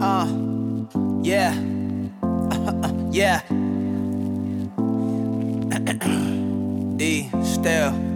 [0.00, 0.26] Uh,
[1.22, 1.52] yeah.
[3.10, 3.42] yeah.
[6.98, 8.09] e, still.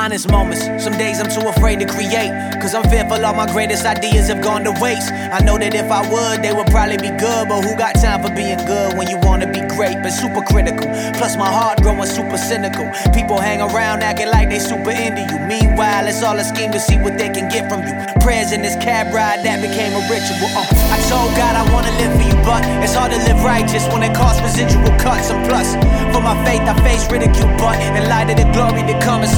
[0.00, 2.32] Honest moments, some days I'm too afraid to create.
[2.56, 5.12] Cause I'm fearful all my greatest ideas have gone to waste.
[5.12, 7.52] I know that if I would, they would probably be good.
[7.52, 10.00] But who got time for being good when you wanna be great?
[10.00, 10.88] But super critical.
[11.20, 12.88] Plus, my heart growing super cynical.
[13.12, 15.38] People hang around acting like they super into you.
[15.44, 17.92] Meanwhile, it's all a scheme to see what they can get from you.
[18.24, 20.48] Prayers in this cab ride that became a ritual.
[20.56, 23.84] Uh, I told God I wanna live for you, but it's hard to live righteous
[23.92, 25.28] when it costs residual cuts.
[25.28, 25.76] And plus,
[26.12, 27.48] for my faith, I face ridicule.
[27.56, 28.19] But in light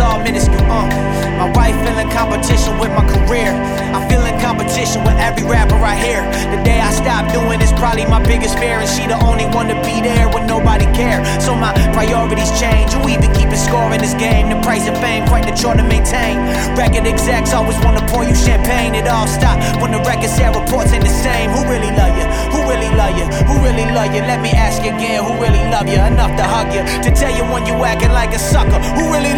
[0.02, 0.61] all minuscule.
[0.66, 0.91] Uh,
[1.38, 3.55] my wife feeling competition with my career.
[3.95, 6.20] I'm feeling competition with every rapper I hear.
[6.51, 9.69] The day I stop doing is probably my biggest fear, and she the only one
[9.70, 11.23] to be there when nobody care.
[11.41, 12.92] So my priorities change.
[12.92, 14.51] Who even keep a score in this game?
[14.51, 16.39] The price of fame quite the chore to maintain.
[16.77, 18.95] Record execs always wanna pour you champagne.
[18.95, 21.50] It all stop when the record sale reports ain't the same.
[21.50, 22.27] Who really love you?
[22.53, 23.27] Who really love you?
[23.47, 24.23] Who really love you?
[24.23, 25.23] Let me ask you again.
[25.25, 26.83] Who really love you enough to hug you?
[27.05, 28.78] To tell you when you acting like a sucker.
[28.97, 29.34] Who really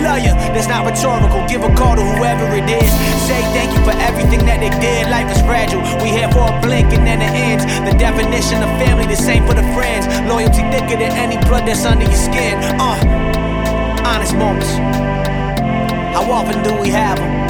[0.55, 0.69] you?
[0.69, 1.47] Not rhetorical.
[1.47, 2.91] Give a call to whoever it is.
[3.27, 5.11] Say thank you for everything that they did.
[5.11, 5.83] Life is fragile.
[6.03, 7.65] We here for a blink and then it ends.
[7.85, 10.07] The definition of family, the same for the friends.
[10.29, 12.59] Loyalty thicker than any blood that's under your skin.
[12.79, 12.99] Uh,
[14.07, 14.71] honest moments.
[16.15, 17.44] How often do we have them?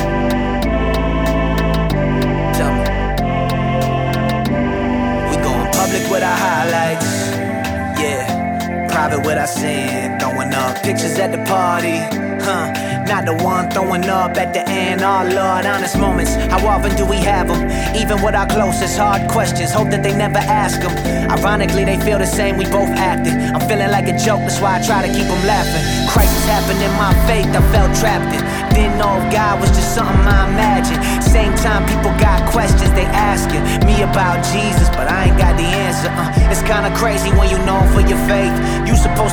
[9.15, 9.23] Yeah.
[9.23, 10.19] Private with our.
[10.21, 11.99] Throwing up pictures at the party.
[12.43, 12.73] Huh.
[13.07, 15.03] Not the one throwing up at the end.
[15.03, 16.35] Oh Lord, honest moments.
[16.35, 17.71] How often do we have them?
[17.95, 19.73] Even with our closest, hard questions.
[19.73, 20.93] Hope that they never ask them.
[21.31, 22.57] Ironically, they feel the same.
[22.57, 23.35] We both acted.
[23.35, 24.41] I'm feeling like a joke.
[24.41, 25.85] That's why I try to keep them laughing.
[26.11, 27.47] Crisis happened in my faith.
[27.55, 28.43] I felt trapped in.
[28.75, 31.01] Didn't know if God was just something I imagined.
[31.23, 35.65] Same time, people got questions they asking me about Jesus, but I ain't got the
[35.65, 36.11] answer.
[36.11, 37.87] Uh, it's kinda crazy when you known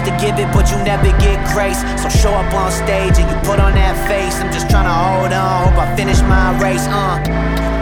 [0.01, 1.81] supposed to give it, but you never get grace.
[2.01, 4.39] So show up on stage and you put on that face.
[4.41, 6.85] I'm just trying to hold on, hope I finish my race.
[6.87, 7.21] Uh,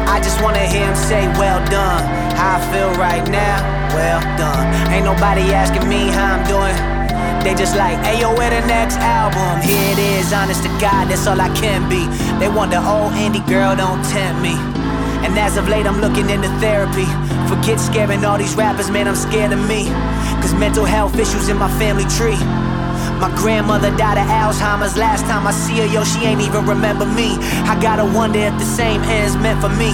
[0.07, 2.03] I just wanna hear him say, Well done.
[2.35, 3.59] How I feel right now,
[3.93, 4.65] well done.
[4.91, 6.75] Ain't nobody asking me how I'm doing.
[7.43, 9.61] They just like, ayo, where the next album?
[9.63, 12.03] Here it is, honest to God, that's all I can be.
[12.39, 14.55] They want the old indie girl, don't tempt me.
[15.23, 17.07] And as of late, I'm looking into therapy.
[17.47, 19.85] Forget scaring all these rappers, man, I'm scared of me.
[20.41, 22.39] Cause mental health issues in my family tree.
[23.19, 27.05] My grandmother died of Alzheimer's last time I see her, yo, she ain't even remember
[27.05, 27.35] me.
[27.67, 29.91] I gotta wonder if the same ends meant for me.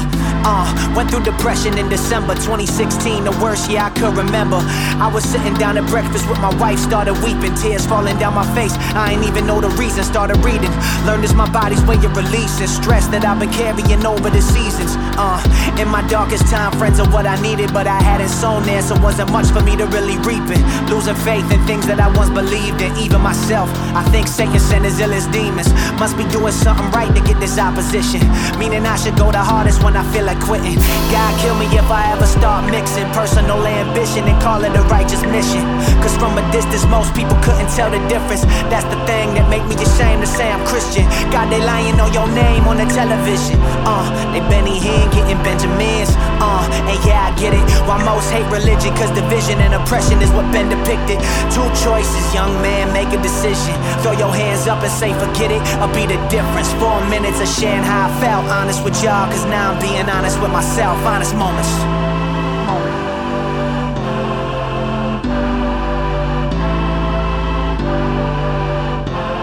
[0.47, 4.61] Uh, went through depression in December 2016, the worst year I could remember.
[5.01, 8.45] I was sitting down at breakfast with my wife, started weeping, tears falling down my
[8.53, 8.78] face.
[8.94, 10.69] I ain't even know the reason, started reading.
[11.01, 14.94] Learned it's my body's way of releasing stress that I've been carrying over the seasons.
[15.17, 15.41] Uh,
[15.81, 18.94] in my darkest time, friends are what I needed, but I hadn't sown there, so
[19.01, 20.61] wasn't much for me to really reap it.
[20.94, 23.67] Losing faith in things that I once believed in, even myself.
[23.97, 25.73] I think Satan sent his illest demons.
[25.97, 28.22] Must be doing something right to get this opposition.
[28.61, 30.79] Meaning I should go the hardest when I feel like quitting.
[31.12, 35.22] God kill me if I ever start mixing personal ambition and call it a righteous
[35.23, 35.63] mission.
[36.01, 38.44] Cause from a distance, most people couldn't tell the difference.
[38.72, 41.06] That's the thing that make me ashamed to say I'm Christian.
[41.31, 43.57] God, they lying on your name on the television.
[43.85, 46.12] Uh, they Benny Hinn getting Benjamins.
[46.41, 47.63] Uh, and yeah, I get it.
[47.88, 51.19] Why most hate religion, cause division and oppression is what been depicted.
[51.53, 53.75] Two choices, young man, make a decision.
[54.02, 56.72] Throw your hands up and say, forget it, I'll be the difference.
[56.81, 58.46] Four minutes of sharing how I felt.
[58.50, 60.97] Honest with y'all, cause now I'm being honest with myself.
[61.05, 61.69] Honest moments.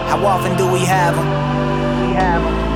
[0.09, 1.27] How often do we have them?
[2.09, 2.72] We have them.